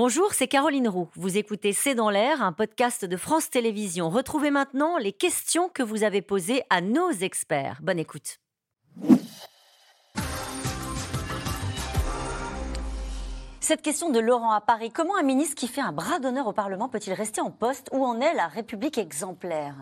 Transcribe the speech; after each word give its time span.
Bonjour, 0.00 0.32
c'est 0.32 0.46
Caroline 0.46 0.86
Roux. 0.86 1.08
Vous 1.16 1.38
écoutez 1.38 1.72
C'est 1.72 1.96
dans 1.96 2.08
l'air, 2.08 2.40
un 2.40 2.52
podcast 2.52 3.04
de 3.04 3.16
France 3.16 3.50
Télévisions. 3.50 4.10
Retrouvez 4.10 4.52
maintenant 4.52 4.96
les 4.96 5.10
questions 5.10 5.68
que 5.68 5.82
vous 5.82 6.04
avez 6.04 6.22
posées 6.22 6.62
à 6.70 6.80
nos 6.80 7.10
experts. 7.10 7.80
Bonne 7.82 7.98
écoute. 7.98 8.38
Cette 13.58 13.82
question 13.82 14.10
de 14.10 14.20
Laurent 14.20 14.52
à 14.52 14.60
Paris. 14.60 14.92
Comment 14.94 15.16
un 15.16 15.24
ministre 15.24 15.56
qui 15.56 15.66
fait 15.66 15.80
un 15.80 15.90
bras 15.90 16.20
d'honneur 16.20 16.46
au 16.46 16.52
Parlement 16.52 16.88
peut-il 16.88 17.12
rester 17.12 17.40
en 17.40 17.50
poste? 17.50 17.88
Où 17.90 18.04
en 18.04 18.20
est 18.20 18.34
la 18.34 18.46
République 18.46 18.98
exemplaire? 18.98 19.74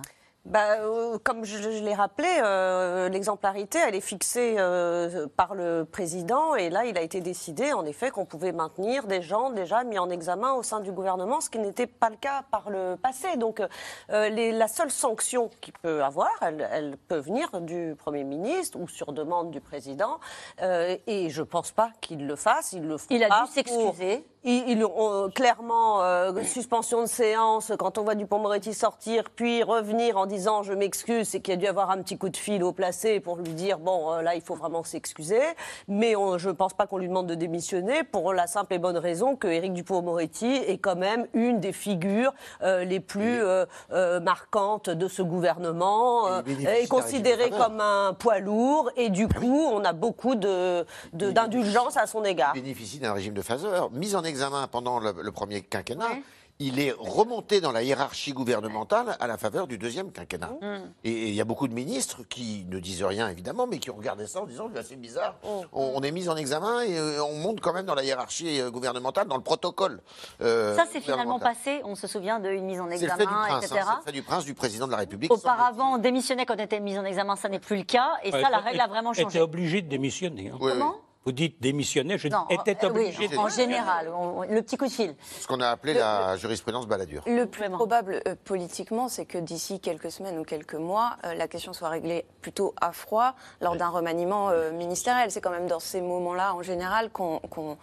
Bah, 0.46 0.78
euh, 0.80 1.18
comme 1.24 1.44
je, 1.44 1.58
je 1.58 1.82
l'ai 1.82 1.94
rappelé, 1.94 2.28
euh, 2.40 3.08
l'exemplarité, 3.08 3.78
elle 3.86 3.96
est 3.96 4.00
fixée 4.00 4.54
euh, 4.58 5.26
par 5.36 5.54
le 5.54 5.84
président. 5.84 6.54
Et 6.54 6.70
là, 6.70 6.84
il 6.84 6.96
a 6.96 7.02
été 7.02 7.20
décidé, 7.20 7.72
en 7.72 7.84
effet, 7.84 8.10
qu'on 8.10 8.24
pouvait 8.24 8.52
maintenir 8.52 9.06
des 9.08 9.22
gens 9.22 9.50
déjà 9.50 9.82
mis 9.82 9.98
en 9.98 10.08
examen 10.08 10.52
au 10.54 10.62
sein 10.62 10.78
du 10.80 10.92
gouvernement, 10.92 11.40
ce 11.40 11.50
qui 11.50 11.58
n'était 11.58 11.88
pas 11.88 12.10
le 12.10 12.16
cas 12.16 12.44
par 12.50 12.70
le 12.70 12.96
passé. 12.96 13.36
Donc, 13.36 13.60
les, 14.08 14.52
la 14.52 14.68
seule 14.68 14.90
sanction 14.90 15.50
qu'il 15.60 15.72
peut 15.74 16.04
avoir, 16.04 16.30
elle, 16.40 16.68
elle, 16.70 16.96
peut 16.96 17.18
venir 17.18 17.60
du 17.60 17.96
Premier 17.98 18.24
ministre 18.24 18.78
ou 18.78 18.86
sur 18.86 19.12
demande 19.12 19.50
du 19.50 19.60
président. 19.60 20.20
Et 20.60 21.28
je 21.28 21.40
ne 21.40 21.46
pense 21.46 21.72
pas 21.72 21.90
qu'il 22.00 22.26
le 22.26 22.36
fasse. 22.36 22.72
Il 22.72 22.86
le 22.86 22.96
Il 23.10 23.24
a 23.24 23.28
dû 23.28 23.52
s'excuser. 23.52 24.24
Ils, 24.48 24.84
ont 24.84 25.28
clairement 25.34 26.02
euh, 26.04 26.32
suspension 26.44 27.02
de 27.02 27.06
séance 27.08 27.72
quand 27.80 27.98
on 27.98 28.04
voit 28.04 28.14
Dupont-Moretti 28.14 28.74
sortir, 28.74 29.24
puis 29.34 29.64
revenir 29.64 30.16
en 30.16 30.26
disant 30.26 30.62
je 30.62 30.72
m'excuse, 30.72 31.26
c'est 31.28 31.40
qu'il 31.40 31.54
y 31.54 31.56
a 31.56 31.60
dû 31.60 31.66
avoir 31.66 31.90
un 31.90 32.00
petit 32.00 32.16
coup 32.16 32.28
de 32.28 32.36
fil 32.36 32.62
au 32.62 32.70
placé 32.70 33.18
pour 33.18 33.38
lui 33.38 33.54
dire 33.54 33.80
bon 33.80 34.12
euh, 34.12 34.22
là 34.22 34.36
il 34.36 34.40
faut 34.40 34.54
vraiment 34.54 34.84
s'excuser. 34.84 35.40
Mais 35.88 36.14
on, 36.14 36.38
je 36.38 36.48
ne 36.50 36.54
pense 36.54 36.74
pas 36.74 36.86
qu'on 36.86 36.98
lui 36.98 37.08
demande 37.08 37.26
de 37.26 37.34
démissionner 37.34 38.04
pour 38.04 38.32
la 38.32 38.46
simple 38.46 38.74
et 38.74 38.78
bonne 38.78 38.96
raison 38.96 39.34
que 39.34 39.48
Éric 39.48 39.72
Dupont-Moretti 39.72 40.46
est 40.68 40.78
quand 40.78 40.94
même 40.96 41.26
une 41.34 41.58
des 41.58 41.72
figures 41.72 42.32
euh, 42.62 42.84
les 42.84 43.00
plus 43.00 43.42
euh, 43.42 43.66
euh, 43.92 44.20
marquantes 44.20 44.90
de 44.90 45.08
ce 45.08 45.22
gouvernement, 45.22 46.28
euh, 46.28 46.42
est 46.68 46.86
considéré 46.88 47.50
comme 47.50 47.80
un 47.80 48.14
poids 48.14 48.38
lourd 48.38 48.90
et 48.96 49.08
du 49.10 49.26
coup 49.26 49.66
on 49.72 49.84
a 49.84 49.92
beaucoup 49.92 50.36
de, 50.36 50.86
de- 51.14 51.32
d'indulgence 51.32 51.96
à 51.96 52.06
son 52.06 52.22
égard. 52.24 52.52
Il 52.54 52.62
bénéficie 52.62 53.00
d'un 53.00 53.12
régime 53.12 53.34
de 53.34 53.42
phaseur. 53.42 53.90
Mis 53.90 54.14
en 54.14 54.22
examen 54.22 54.35
pendant 54.70 54.98
le, 55.00 55.12
le 55.22 55.32
premier 55.32 55.62
quinquennat, 55.62 56.06
Ouais. 56.08 56.22
il 56.58 56.80
est 56.80 56.94
remonté 56.98 57.60
dans 57.60 57.70
la 57.72 57.82
hiérarchie 57.82 58.32
gouvernementale 58.32 59.16
à 59.20 59.26
la 59.26 59.36
faveur 59.36 59.66
du 59.66 59.76
deuxième 59.76 60.10
quinquennat. 60.10 60.52
Mmh. 60.62 60.66
Et 61.04 61.28
il 61.28 61.34
y 61.34 61.40
a 61.42 61.44
beaucoup 61.44 61.68
de 61.68 61.74
ministres 61.74 62.22
qui 62.28 62.64
ne 62.70 62.78
disent 62.78 63.04
rien, 63.04 63.28
évidemment, 63.28 63.66
mais 63.66 63.78
qui 63.78 63.90
ont 63.90 63.96
regardé 63.96 64.26
ça 64.26 64.40
en 64.40 64.46
disant 64.46 64.70
c'est 64.82 64.96
bizarre. 64.98 65.34
Mmh. 65.44 65.48
On, 65.74 65.92
on 65.96 66.00
est 66.00 66.10
mis 66.12 66.28
en 66.30 66.36
examen 66.36 66.80
et 66.82 66.96
euh, 66.98 67.22
on 67.24 67.34
monte 67.36 67.60
quand 67.60 67.74
même 67.74 67.84
dans 67.84 67.94
la 67.94 68.04
hiérarchie 68.04 68.58
euh, 68.60 68.70
gouvernementale, 68.70 69.28
dans 69.28 69.36
le 69.36 69.42
protocole. 69.42 70.00
euh, 70.40 70.74
Ça, 70.76 70.86
c'est 70.90 71.00
finalement 71.02 71.38
passé. 71.38 71.82
On 71.84 71.94
se 71.94 72.06
souvient 72.06 72.40
d'une 72.40 72.64
mise 72.64 72.80
en 72.80 72.88
examen, 72.88 73.16
fait 73.16 73.26
du 73.26 73.32
prince, 73.32 73.64
etc. 73.66 73.80
hein, 73.82 73.90
c'est 73.90 73.96
le 73.98 74.04
fait 74.04 74.12
du 74.12 74.22
prince, 74.22 74.44
du 74.46 74.54
président 74.54 74.86
de 74.86 74.92
la 74.92 74.98
République. 74.98 75.30
Auparavant, 75.30 75.94
on 75.96 75.98
démissionnait 75.98 76.46
quand 76.46 76.56
on 76.58 76.64
était 76.64 76.80
mis 76.80 76.98
en 76.98 77.04
examen, 77.04 77.36
ça 77.36 77.50
n'est 77.50 77.58
plus 77.60 77.76
le 77.76 77.84
cas. 77.84 78.12
Et 78.24 78.30
ça, 78.30 78.48
la 78.50 78.58
règle 78.60 78.80
a 78.80 78.86
vraiment 78.86 79.12
était 79.12 79.22
changé. 79.24 79.40
obligé 79.42 79.82
de 79.82 79.88
démissionner. 79.88 80.48
hein. 80.50 80.58
Oui, 80.58 80.72
oui. 80.74 80.82
Vous 81.26 81.32
dites 81.32 81.60
démissionner, 81.60 82.18
je 82.18 82.28
Non, 82.28 82.46
était 82.48 82.76
euh, 82.84 82.90
oui, 82.94 83.06
obligé 83.12 83.26
de 83.26 83.36
en 83.36 83.48
général, 83.48 84.08
on- 84.16 84.42
le 84.42 84.62
petit 84.62 84.76
coup 84.76 84.86
de 84.86 84.92
fil. 84.92 85.16
Ce 85.40 85.48
qu'on 85.48 85.60
a 85.60 85.68
appelé 85.68 85.92
la 85.92 86.36
jurisprudence 86.36 86.86
baladure. 86.86 87.24
Le 87.26 87.46
plus 87.46 87.62
Vraiment. 87.62 87.78
probable 87.78 88.22
euh, 88.28 88.36
politiquement, 88.44 89.08
c'est 89.08 89.24
que 89.26 89.38
d'ici 89.38 89.80
quelques 89.80 90.12
semaines 90.12 90.38
ou 90.38 90.44
quelques 90.44 90.74
mois, 90.76 91.16
euh, 91.24 91.34
la 91.34 91.48
question 91.48 91.72
soit 91.72 91.88
réglée 91.88 92.24
plutôt 92.42 92.74
à 92.80 92.92
froid 92.92 93.34
lors 93.60 93.74
d'un 93.74 93.88
remaniement 93.88 94.50
euh, 94.50 94.70
ministériel. 94.70 95.32
C'est 95.32 95.40
quand 95.40 95.50
même 95.50 95.66
dans 95.66 95.80
ces 95.80 96.00
moments-là, 96.00 96.54
en 96.54 96.62
général, 96.62 97.10
qu'on 97.10 97.40
qu'on, 97.40 97.76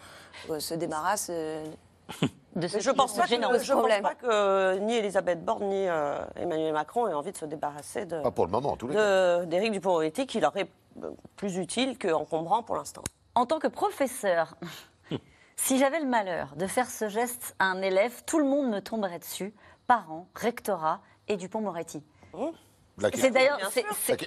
euh, 0.50 0.62
se 0.62 0.74
débarrasse. 0.74 1.28
euh, 1.30 1.66
De 2.56 2.68
ce 2.70 2.80
je 2.80 2.92
qui 2.92 2.96
pense 2.96 3.14
pas 3.14 3.24
que, 3.24 3.30
je 3.30 3.74
pense 3.74 4.02
pas 4.02 4.16
que 4.16 4.78
ni 4.80 4.96
Elisabeth 4.96 5.44
Borne 5.44 5.66
ni 5.68 5.86
euh, 5.88 6.20
Emmanuel 6.38 6.72
Macron 6.72 7.08
aient 7.10 7.14
envie 7.14 7.32
de 7.34 7.38
se 7.38 7.46
débarrasser 7.46 8.06
de, 8.06 8.22
Pas 8.22 8.32
pour 8.32 8.46
le 8.46 8.52
moment, 8.52 8.72
en 8.72 8.78
tous 8.78 8.88
les 8.88 8.96
cas. 8.96 9.46
d'Éric 9.46 9.74
Dupond-Moretti, 9.74 10.28
qui 10.28 10.40
leur 10.40 10.56
est 10.56 10.70
euh, 11.04 11.10
plus 11.36 11.58
utile 11.58 11.98
qu'encombrant 11.98 12.64
pour 12.64 12.76
l'instant. 12.78 13.02
En 13.36 13.46
tant 13.46 13.60
que 13.60 13.68
professeur, 13.68 14.56
si 15.56 15.80
j'avais 15.80 16.00
le 16.00 16.06
malheur 16.06 16.56
de 16.56 16.68
faire 16.68 16.90
ce 16.90 17.10
geste 17.10 17.56
à 17.60 17.66
un 17.66 17.82
élève, 17.82 18.24
tout 18.26 18.40
le 18.40 18.46
monde 18.46 18.70
me 18.70 18.80
tomberait 18.80 19.20
dessus, 19.20 19.54
parents, 19.88 20.28
rectorat 20.36 21.02
et 21.28 21.38
Dupont-Moretti. 21.38 22.04
La, 23.00 23.10
C'est 23.12 23.32
d'ailleurs 23.32 23.58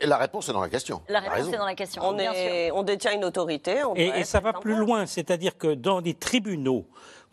la 0.02 0.16
réponse 0.16 0.48
est 0.48 0.52
dans 0.52 0.60
la 0.60 0.68
question. 0.68 1.00
la 1.08 1.20
réponse 1.20 1.52
est 1.52 1.56
dans 1.56 1.66
la 1.66 1.76
question. 1.76 2.02
On, 2.04 2.18
est, 2.18 2.72
détient 2.84 3.12
une 3.12 3.24
autorité. 3.24 3.84
on 3.84 3.94
Et, 3.94 4.06
et 4.06 4.24
ça 4.24 4.40
va 4.40 4.52
plus 4.52 4.74
loin, 4.74 5.06
c'est-à-dire 5.06 5.56
que 5.56 5.72
dans 5.74 6.00
les 6.00 6.14
tribunaux, 6.14 6.84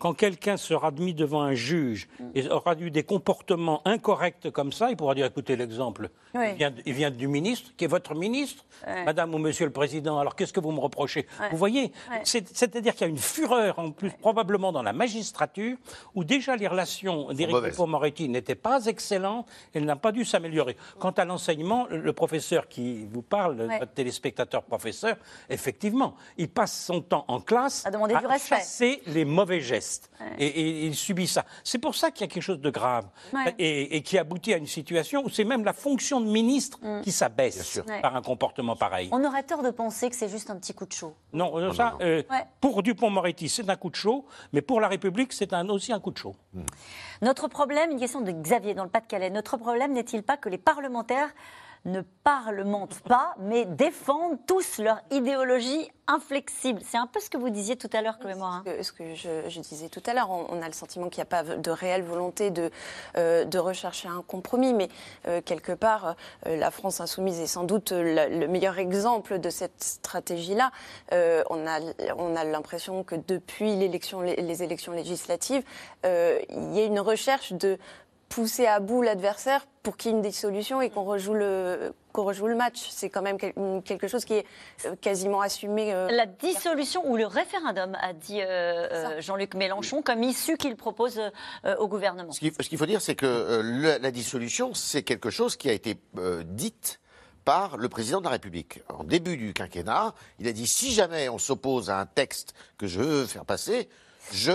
quand 0.04 0.14
quelqu'un 0.14 0.58
sera 0.58 0.92
mis 0.92 1.14
devant 1.14 1.44
un 1.44 1.54
juge 1.54 2.10
et 2.36 2.50
aura 2.50 2.76
eu 2.78 2.92
des 2.92 3.04
comportements 3.04 3.82
incorrects 3.86 4.52
comme 4.52 4.74
ça, 4.74 4.90
il 4.90 4.98
pourra 4.98 5.16
dire 5.16 5.26
écoutez 5.26 5.56
l'exemple, 5.56 6.10
Oui. 6.36 6.48
il, 6.52 6.56
vient, 6.58 6.74
il 6.86 6.92
vient 6.94 7.10
du 7.10 7.30
ministre, 7.30 7.72
qui 7.78 7.86
est 7.86 7.88
votre 7.88 8.14
ministre, 8.14 8.66
Ouais. 8.86 9.06
Madame 9.06 9.34
ou 9.34 9.38
Monsieur 9.38 9.66
le 9.66 9.72
Président. 9.72 10.20
Alors 10.20 10.36
qu'est-ce 10.36 10.52
que 10.52 10.60
vous 10.60 10.74
me 10.74 10.80
reprochez? 10.82 11.26
Ouais. 11.40 11.48
Vous 11.52 11.58
voyez, 11.58 11.94
Ouais. 12.12 12.20
c'est-à-dire 12.26 12.92
qu'il 12.96 13.02
y 13.04 13.04
a 13.06 13.08
une 13.08 13.18
fureur 13.18 13.80
en 13.80 13.92
plus 13.92 14.10
probablement 14.12 14.74
dans 14.74 14.82
la 14.84 14.92
magistrature 14.92 15.78
où 16.16 16.26
déjà 16.26 16.58
les 16.58 16.68
relations 16.68 17.32
d'Éric. 17.32 17.56
Dupond-Moretti 17.56 18.28
n'étaient 18.28 18.56
pas 18.56 18.88
excellentes, 18.88 19.48
elles 19.74 19.86
n'ont 19.86 19.96
pas 19.96 20.12
dû 20.12 20.26
s'améliorer. 20.26 20.76
Quant 21.00 21.12
à 21.12 21.24
l'enseignement, 21.24 21.88
le 21.90 22.12
professeur 22.12 22.68
qui 22.68 23.06
vous 23.10 23.22
parle, 23.22 23.56
votre 23.80 23.94
téléspectateur 23.94 24.64
professeur, 24.64 25.16
effectivement, 25.50 26.16
il 26.38 26.50
passe 26.50 26.78
son 26.88 27.00
temps 27.00 27.24
en 27.30 27.40
classe 27.40 27.86
À 27.86 27.92
demander 27.92 28.16
du 28.18 28.26
respect. 28.26 28.56
chasser 28.58 29.02
les 29.08 29.24
mauvais 29.24 29.62
gestes. 29.62 29.93
Et, 30.38 30.46
et 30.48 30.86
il 30.88 30.96
subit 30.96 31.28
ça. 31.28 31.46
C'est 31.64 31.78
pour 31.80 31.96
ça 31.96 32.12
qu'il 32.12 32.22
y 32.22 32.30
a 32.30 32.32
quelque 32.34 32.44
chose 32.44 32.60
de 32.60 32.70
grave. 32.70 33.06
Ouais. 33.34 33.54
Et, 33.60 33.98
et 33.98 34.02
qui 34.02 34.18
aboutit 34.18 34.54
à 34.54 34.58
une 34.58 34.68
situation 34.68 35.24
où 35.26 35.30
c'est 35.30 35.44
même 35.44 35.64
la 35.66 35.74
fonction 35.74 36.22
de 36.22 36.28
ministre 36.28 36.80
qui 37.04 37.12
s'abaisse 37.12 37.82
par 38.02 38.16
un 38.16 38.22
comportement 38.22 38.76
pareil. 38.76 39.10
On 39.12 39.24
aurait 39.26 39.44
tort 39.44 39.64
de 39.64 39.70
penser 39.72 40.10
que 40.10 40.16
c'est 40.16 40.30
juste 40.30 40.50
un 40.50 40.58
petit 40.58 40.74
coup 40.74 40.86
de 40.86 40.92
chaud. 40.94 41.14
Non, 41.34 41.58
euh, 41.58 41.72
ça, 41.74 41.96
euh, 42.02 42.24
Ouais. 42.30 42.46
pour 42.62 42.84
Dupont-Moretti, 42.84 43.50
c'est 43.50 43.70
un 43.70 43.76
coup 43.76 43.90
de 43.90 43.96
chaud, 43.96 44.26
mais 44.54 44.62
pour 44.62 44.80
la 44.82 44.88
République, 44.88 45.34
c'est 45.34 45.54
un, 45.54 45.68
aussi 45.70 45.92
un 45.94 46.00
coup 46.00 46.12
de 46.12 46.18
chaud. 46.18 46.36
Notre 47.22 47.48
problème, 47.48 47.92
une 47.92 48.00
question 48.00 48.22
de 48.22 48.32
Xavier 48.32 48.74
dans 48.74 48.84
le 48.84 48.90
Pas-de-Calais, 48.90 49.30
notre 49.30 49.58
problème 49.58 49.94
n'est-il 49.94 50.24
pas 50.24 50.38
que 50.38 50.50
les 50.50 50.58
parlementaires 50.58 51.30
ne 51.86 52.02
parlementent 52.24 53.02
pas, 53.02 53.36
mais 53.40 53.66
défendent 53.66 54.38
tous 54.48 54.78
leur 54.78 55.02
idéologie 55.12 55.90
inflexible 56.08 56.82
C'est 56.86 56.98
un 56.98 57.08
peu 57.08 57.20
ce 57.22 57.30
que 57.30 57.38
vous 57.38 57.50
disiez 57.50 57.76
tout 57.78 57.90
à 57.94 58.02
l'heure, 58.02 58.20
Chloé 58.20 58.36
Morin. 58.36 58.64
Ce 58.82 58.92
que, 58.92 59.16
je, 59.16 59.48
je 59.50 59.60
disais 59.62 59.88
tout 59.90 60.02
à 60.06 60.14
l'heure, 60.14 60.30
on, 60.32 60.46
on 60.50 60.62
a 60.62 60.68
le 60.68 60.74
sentiment 60.74 61.08
qu'il 61.10 61.20
n'y 61.20 61.24
a 61.24 61.26
pas 61.26 61.44
de 61.44 61.72
réelle 61.72 62.04
volonté 62.04 62.52
de, 62.52 62.72
euh, 63.18 63.46
de 63.46 63.58
rechercher 63.58 64.10
un 64.10 64.22
compromis, 64.22 64.74
mais 64.74 64.90
euh, 65.28 65.42
quelque 65.42 65.72
part, 65.72 66.16
euh, 66.46 66.58
la 66.58 66.72
France 66.72 67.00
insoumise 67.00 67.40
est 67.40 67.48
sans 67.48 67.64
doute 67.64 67.92
la- 67.92 68.28
le 68.28 68.48
meilleur 68.48 68.80
exemple 68.80 69.40
de 69.40 69.50
cette 69.50 69.82
stratégie-là. 69.84 70.72
On 71.12 71.68
a, 71.68 71.80
on 72.18 72.36
a 72.36 72.44
l'impression 72.44 73.04
que 73.04 73.16
depuis 73.16 73.76
les, 73.76 73.88
les 73.88 74.64
élections 74.64 74.92
législatives, 74.92 75.64
il 76.04 76.74
y 76.74 76.80
a 76.80 76.86
une 76.86 77.00
recherche 77.00 77.54
de 77.54 77.78
pousser 78.34 78.66
à 78.66 78.80
bout 78.80 79.02
l'adversaire 79.02 79.66
pour 79.84 79.98
qu'il 79.98 80.12
y 80.12 80.14
ait 80.14 80.18
une 80.18 80.24
dissolution 80.24 80.82
et 80.82 80.90
qu'on 80.90 81.04
rejoue 81.04 81.34
le 81.34 81.94
qu'on 82.12 82.24
rejoue 82.24 82.48
le 82.48 82.56
match. 82.56 82.88
C'est 82.90 83.10
quand 83.10 83.22
même 83.22 83.38
quel- 83.38 83.54
quelque 83.84 84.08
chose 84.08 84.24
qui 84.26 84.34
est 84.36 84.46
euh, 84.86 84.96
quasiment 85.02 85.42
assumé. 85.42 85.94
euh, 85.94 86.08
La 86.12 86.26
dissolution 86.26 87.08
ou 87.10 87.18
le 87.18 87.26
référendum, 87.26 87.98
a 88.00 88.14
dit 88.14 88.42
euh, 88.42 89.20
Jean-Luc 89.22 89.56
Mélenchon, 89.56 90.02
comme 90.02 90.24
issue 90.24 90.58
qu'il 90.58 90.76
propose 90.76 91.20
euh, 91.20 91.76
au 91.78 91.88
gouvernement. 91.88 92.32
Ce 92.32 92.40
qu'il 92.40 92.78
faut 92.78 92.86
dire, 92.86 93.02
c'est 93.02 93.16
que 93.16 93.26
euh, 93.26 93.98
la 94.00 94.12
dissolution, 94.12 94.74
c'est 94.74 95.04
quelque 95.04 95.30
chose 95.32 95.56
qui 95.58 95.70
a 95.70 95.74
été 95.74 95.98
dite 96.46 97.00
par 97.46 97.78
le 97.78 97.90
président 97.90 98.20
de 98.20 98.26
la 98.26 98.32
République. 98.32 98.82
En 98.90 99.04
début 99.04 99.36
du 99.38 99.54
quinquennat, 99.54 100.14
il 100.40 100.48
a 100.48 100.54
dit 100.54 100.66
si 100.68 100.94
jamais 100.94 101.30
on 101.30 101.38
s'oppose 101.40 101.90
à 101.90 102.00
un 102.00 102.06
texte 102.06 102.54
que 102.78 102.88
je 102.88 103.00
veux 103.02 103.26
faire 103.26 103.44
passer, 103.46 103.90
je 104.32 104.52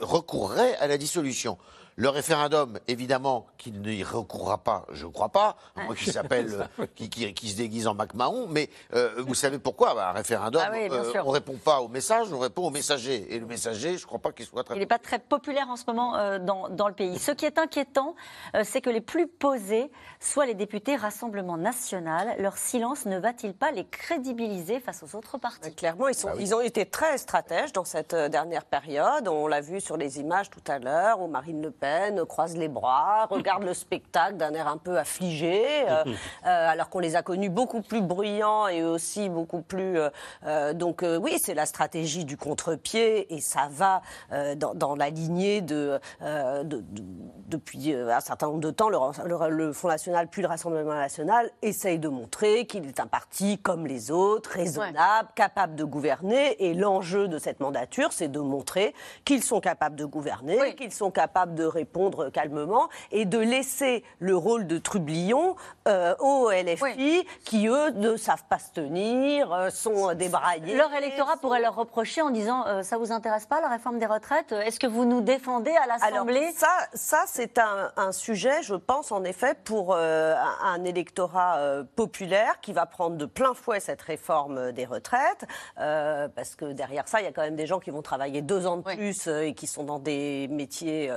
recourrai 0.00 0.74
à 0.76 0.86
la 0.86 0.96
dissolution. 0.98 1.58
Le 1.98 2.10
référendum, 2.10 2.78
évidemment, 2.88 3.46
qu'il 3.56 3.80
n'y 3.80 4.04
recourra 4.04 4.58
pas, 4.58 4.84
je 4.92 5.06
ne 5.06 5.10
crois 5.12 5.30
pas, 5.30 5.56
à 5.76 5.84
moins 5.84 5.94
qu'il 5.94 6.12
s'appelle, 6.12 6.68
qui, 6.94 7.08
qui- 7.08 7.32
qui 7.32 7.48
se 7.48 7.56
déguise 7.56 7.86
en 7.86 7.94
MacMahon, 7.94 8.48
mais 8.48 8.68
euh, 8.92 9.14
vous 9.26 9.34
savez 9.34 9.58
pourquoi 9.58 9.94
Bah, 9.94 10.10
Un 10.10 10.12
référendum, 10.12 10.60
Ah 10.62 10.70
oui, 10.70 10.88
euh, 10.90 11.12
on 11.24 11.28
ne 11.28 11.32
répond 11.32 11.56
pas 11.56 11.80
au 11.80 11.88
message, 11.88 12.30
on 12.34 12.38
répond 12.38 12.66
au 12.66 12.70
messager. 12.70 13.34
Et 13.34 13.38
le 13.38 13.46
messager, 13.46 13.96
je 13.96 14.02
ne 14.02 14.06
crois 14.06 14.18
pas 14.18 14.32
qu'il 14.32 14.44
soit 14.44 14.62
très 14.62 14.74
Il 14.76 14.80
n'est 14.80 14.84
pas 14.86 14.98
très 14.98 15.18
populaire 15.18 15.70
en 15.70 15.76
ce 15.76 15.84
moment 15.86 16.16
euh, 16.16 16.38
dans, 16.38 16.68
dans 16.68 16.88
le 16.88 16.92
pays. 16.94 17.18
Ce 17.18 17.30
qui 17.32 17.46
est 17.46 17.58
inquiétant, 17.58 18.14
euh, 18.54 18.60
c'est 18.62 18.82
que 18.82 18.90
les 18.90 19.00
plus 19.00 19.26
posés 19.26 19.90
soient 20.20 20.44
les 20.44 20.54
députés 20.54 20.96
Rassemblement 20.96 21.56
National. 21.56 22.34
Leur 22.38 22.58
silence 22.58 23.06
ne 23.06 23.18
va-t-il 23.18 23.54
pas 23.54 23.70
les 23.70 23.86
crédibiliser 23.86 24.80
face 24.80 25.02
aux 25.02 25.16
autres 25.16 25.38
partis? 25.38 25.74
Clairement, 25.74 26.08
ils, 26.08 26.14
sont, 26.14 26.28
ils 26.38 26.54
ont 26.54 26.60
été 26.60 26.84
très 26.84 27.16
stratèges 27.16 27.72
dans 27.72 27.84
cette 27.86 28.14
dernière 28.14 28.66
période. 28.66 29.28
On 29.28 29.46
l'a 29.46 29.62
vu 29.62 29.80
sur 29.80 29.96
les 29.96 30.20
images 30.20 30.50
tout 30.50 30.60
à 30.68 30.78
l'heure, 30.78 31.22
où 31.22 31.26
Marine 31.28 31.62
Le 31.62 31.70
Pen 31.70 31.85
Pen 31.86 32.24
croisent 32.24 32.56
les 32.56 32.66
bras, 32.68 33.26
regardent 33.30 33.62
le 33.64 33.74
spectacle 33.74 34.36
d'un 34.36 34.52
air 34.54 34.66
un 34.66 34.76
peu 34.76 34.98
affligé, 34.98 35.64
euh, 35.88 36.02
euh, 36.06 36.12
alors 36.44 36.88
qu'on 36.88 36.98
les 36.98 37.14
a 37.14 37.22
connus 37.22 37.48
beaucoup 37.48 37.80
plus 37.80 38.00
bruyants 38.00 38.66
et 38.66 38.82
aussi 38.82 39.28
beaucoup 39.28 39.60
plus. 39.62 39.98
euh, 40.44 40.72
donc 40.74 41.04
oui, 41.22 41.38
c'est 41.40 41.54
la 41.54 41.64
stratégie 41.66 42.24
du 42.24 42.36
contre-pied 42.36 43.32
et 43.34 43.40
ça 43.40 43.68
va 43.70 44.02
dans, 44.56 44.74
dans 44.74 44.96
la 44.96 45.10
lignée 45.10 45.60
de, 45.60 46.00
de- 46.22 46.62
de- 46.64 46.84
depuis 47.48 47.92
un 47.94 48.20
certain 48.20 48.46
nombre 48.48 48.60
de 48.60 48.70
temps. 48.70 48.88
Le, 48.88 48.98
le- 49.26 49.48
le 49.66 49.72
Front 49.72 49.88
National 49.88 50.26
puis 50.28 50.42
le 50.42 50.48
Rassemblement 50.48 50.94
National 50.94 51.48
essayent 51.62 51.98
de 52.00 52.08
montrer 52.08 52.66
qu'il 52.66 52.86
est 52.88 52.98
un 53.00 53.06
parti 53.06 53.58
comme 53.58 53.86
les 53.86 54.10
autres, 54.10 54.50
raisonnable, 54.50 55.28
capable 55.36 55.76
de 55.76 55.84
gouverner. 55.84 56.56
Et 56.64 56.74
l'enjeu 56.74 57.28
de 57.28 57.38
cette 57.38 57.60
mandature, 57.60 58.12
c'est 58.12 58.28
de 58.28 58.40
montrer 58.40 58.94
qu'ils 59.24 59.42
sont 59.44 59.60
capables 59.60 59.96
de 59.96 60.04
gouverner, 60.04 60.58
Oui. 60.60 60.74
qu'ils 60.74 60.92
sont 60.92 61.10
capables 61.10 61.54
de 61.54 61.64
répondre 61.76 62.30
calmement 62.30 62.88
et 63.12 63.24
de 63.24 63.38
laisser 63.38 64.02
le 64.18 64.36
rôle 64.36 64.66
de 64.66 64.78
trublion 64.78 65.56
euh, 65.86 66.14
aux 66.18 66.50
LFI 66.50 67.26
qui, 67.44 67.68
eux, 67.68 67.90
ne 67.90 68.16
savent 68.16 68.44
pas 68.48 68.58
se 68.58 68.72
tenir, 68.72 69.52
euh, 69.52 69.70
sont 69.70 70.14
débraillés. 70.14 70.76
Leur 70.76 70.92
électorat 70.94 71.36
pourrait 71.36 71.60
leur 71.60 71.74
reprocher 71.76 72.22
en 72.22 72.30
disant 72.30 72.66
euh, 72.66 72.82
ça 72.82 72.96
vous 72.98 73.12
intéresse 73.12 73.46
pas 73.46 73.60
la 73.60 73.68
réforme 73.68 73.98
des 73.98 74.06
retraites? 74.06 74.52
Est-ce 74.52 74.80
que 74.80 74.86
vous 74.86 75.04
nous 75.04 75.20
défendez 75.20 75.74
à 75.76 75.86
l'Assemblée? 75.86 76.50
ça, 76.56 76.68
ça 76.94 77.24
c'est 77.26 77.58
un, 77.58 77.92
un 77.96 78.12
sujet, 78.12 78.62
je 78.62 78.74
pense 78.74 79.12
en 79.12 79.22
effet, 79.24 79.54
pour 79.64 79.94
euh, 79.94 80.34
un, 80.62 80.82
électorat 80.84 81.58
euh, 81.58 81.84
populaire 81.96 82.60
qui 82.60 82.72
va 82.72 82.86
prendre 82.86 83.16
de 83.16 83.26
plein 83.26 83.54
fouet 83.54 83.80
cette 83.80 84.02
réforme 84.02 84.72
des 84.72 84.86
retraites, 84.86 85.44
parce 85.76 86.54
que 86.56 86.72
derrière 86.72 87.06
ça, 87.08 87.20
il 87.20 87.24
y 87.24 87.28
a 87.28 87.32
quand 87.32 87.42
même 87.42 87.56
des 87.56 87.66
gens 87.66 87.80
qui 87.80 87.90
vont 87.90 88.02
travailler 88.02 88.40
deux 88.42 88.66
ans 88.66 88.76
de 88.78 88.82
Oui. 88.86 88.96
plus 88.96 89.26
et 89.26 89.52
qui 89.54 89.66
sont 89.66 89.84
dans 89.84 89.98
des 89.98 90.48
métiers 90.48 91.10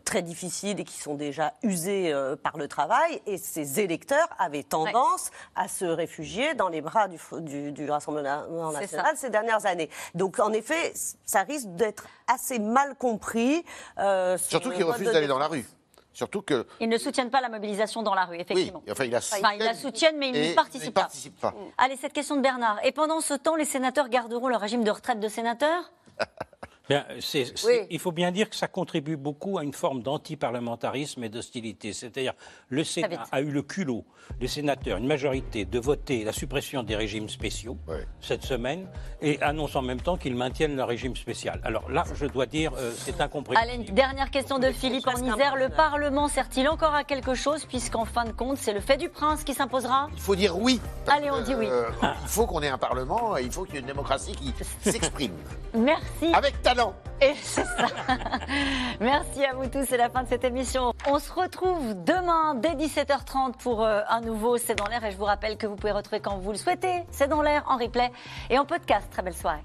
très 0.00 0.22
difficiles 0.22 0.80
et 0.80 0.84
qui 0.84 0.98
sont 1.00 1.14
déjà 1.14 1.54
usés 1.62 2.12
euh, 2.12 2.36
par 2.36 2.56
le 2.56 2.68
travail. 2.68 3.20
Et 3.26 3.38
ces 3.38 3.80
électeurs 3.80 4.28
avaient 4.38 4.62
tendance 4.62 5.30
à 5.56 5.68
se 5.68 5.84
réfugier 5.84 6.54
dans 6.54 6.68
les 6.68 6.80
bras 6.80 7.08
du, 7.08 7.18
du, 7.40 7.72
du 7.72 7.90
Rassemblement 7.90 8.72
national 8.72 9.16
ces 9.16 9.30
dernières 9.30 9.66
années. 9.66 9.90
Donc 10.14 10.38
en 10.40 10.52
effet, 10.52 10.92
ça 11.24 11.42
risque 11.42 11.68
d'être 11.76 12.06
assez 12.26 12.58
mal 12.58 12.94
compris. 12.96 13.64
euh, 13.98 14.36
sur 14.38 14.50
Surtout 14.50 14.70
qu'ils 14.70 14.84
refusent 14.84 15.12
d'aller 15.12 15.26
dans 15.26 15.38
la 15.38 15.48
rue. 15.48 15.64
Surtout 16.12 16.42
que. 16.42 16.66
Ils 16.80 16.88
ne 16.88 16.98
soutiennent 16.98 17.30
pas 17.30 17.40
la 17.40 17.48
mobilisation 17.48 18.02
dans 18.02 18.14
la 18.14 18.24
rue, 18.24 18.34
Oui, 18.34 18.40
effectivement. 18.42 18.82
enfin, 18.90 19.04
ils 19.04 19.10
la 19.12 19.18
Enfin, 19.18 19.52
ils 19.54 19.62
la 19.62 19.74
soutiennent, 19.74 20.18
mais 20.18 20.30
ils 20.30 20.48
n'y 20.50 20.54
participent 20.54 20.92
pas. 20.92 21.02
participent 21.02 21.40
pas. 21.40 21.54
Allez, 21.78 21.96
cette 21.96 22.12
question 22.12 22.34
de 22.36 22.40
Bernard. 22.40 22.78
Et 22.84 22.90
pendant 22.90 23.20
ce 23.20 23.32
temps, 23.34 23.54
les 23.54 23.64
sénateurs 23.64 24.08
garderont 24.08 24.48
le 24.48 24.56
régime 24.56 24.82
de 24.82 24.90
retraite 24.90 25.20
de 25.20 25.28
sénateur 25.28 25.92
Bien, 26.90 27.04
Oui. 27.64 27.86
Il 27.88 28.00
faut 28.00 28.10
bien 28.10 28.32
dire 28.32 28.50
que 28.50 28.56
ça 28.56 28.66
contribue 28.66 29.16
beaucoup 29.16 29.58
à 29.58 29.62
une 29.62 29.72
forme 29.72 30.02
d'antiparlementarisme 30.02 31.22
et 31.22 31.28
d'hostilité. 31.28 31.92
C'est-à-dire, 31.92 32.32
le 32.68 32.82
Sénat 32.82 33.26
a 33.30 33.40
eu 33.40 33.52
le 33.52 33.62
culot, 33.62 34.04
les 34.40 34.48
sénateurs, 34.48 34.98
une 34.98 35.06
majorité, 35.06 35.64
de 35.64 35.78
voter 35.78 36.24
la 36.24 36.32
suppression 36.32 36.82
des 36.82 36.96
régimes 36.96 37.28
spéciaux 37.28 37.78
cette 38.20 38.42
semaine 38.42 38.88
et 39.22 39.40
annonce 39.40 39.76
en 39.76 39.82
même 39.82 40.00
temps 40.00 40.16
qu'ils 40.16 40.34
maintiennent 40.34 40.74
leur 40.74 40.88
régime 40.88 41.14
spécial. 41.14 41.60
Alors 41.62 41.88
là, 41.92 42.02
je 42.12 42.26
dois 42.26 42.46
dire, 42.46 42.72
euh, 42.76 42.90
c'est 42.96 43.12
Allez, 43.14 43.22
incompréhensible. 43.22 43.84
une 43.88 43.94
dernière 43.94 44.32
question 44.32 44.58
de 44.58 44.72
Philippe 44.72 45.06
en 45.06 45.14
Isère. 45.14 45.54
Le 45.54 45.68
peu. 45.68 45.76
Parlement 45.76 46.26
sert-il 46.26 46.68
encore 46.68 46.94
à 46.94 47.04
quelque 47.04 47.34
chose, 47.34 47.66
puisqu'en 47.66 48.04
fin 48.04 48.24
de 48.24 48.32
compte, 48.32 48.58
c'est 48.58 48.72
le 48.72 48.80
fait 48.80 48.96
du 48.96 49.08
prince 49.08 49.44
qui 49.44 49.54
s'imposera? 49.54 50.08
Il 50.12 50.20
faut 50.20 50.34
dire 50.34 50.58
oui. 50.58 50.80
Allez, 51.06 51.30
on 51.30 51.40
dit 51.42 51.54
oui. 51.54 51.66
euh, 51.70 51.84
il 52.02 52.28
faut 52.28 52.46
qu'on 52.46 52.62
ait 52.62 52.68
un 52.68 52.78
Parlement, 52.78 53.36
et 53.36 53.44
il 53.44 53.52
faut 53.52 53.62
qu'il 53.64 53.74
y 53.74 53.76
ait 53.76 53.80
une 53.80 53.86
démocratie 53.86 54.32
qui 54.32 54.52
s'exprime. 54.90 55.34
Merci. 55.74 56.32
Avec 56.34 56.60
talent. 56.62 56.79
Et 57.20 57.34
c'est 57.42 57.64
ça. 57.64 57.86
Merci 59.00 59.44
à 59.44 59.54
vous 59.54 59.66
tous, 59.68 59.84
c'est 59.86 59.98
la 59.98 60.08
fin 60.08 60.22
de 60.22 60.28
cette 60.28 60.44
émission. 60.44 60.92
On 61.06 61.18
se 61.18 61.30
retrouve 61.32 61.94
demain 62.04 62.54
dès 62.54 62.74
17h30 62.74 63.58
pour 63.58 63.84
euh, 63.84 64.00
un 64.08 64.20
nouveau 64.20 64.56
C'est 64.56 64.74
dans 64.74 64.86
l'air 64.86 65.04
et 65.04 65.10
je 65.10 65.16
vous 65.16 65.26
rappelle 65.26 65.56
que 65.56 65.66
vous 65.66 65.76
pouvez 65.76 65.92
retrouver 65.92 66.20
quand 66.20 66.38
vous 66.38 66.52
le 66.52 66.58
souhaitez 66.58 67.04
C'est 67.10 67.28
dans 67.28 67.42
l'air 67.42 67.64
en 67.68 67.76
replay 67.76 68.10
et 68.48 68.58
en 68.58 68.64
podcast. 68.64 69.06
Très 69.10 69.22
belle 69.22 69.36
soirée. 69.36 69.64